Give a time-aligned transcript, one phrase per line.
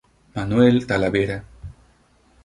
[0.33, 1.45] Manuel Talavera.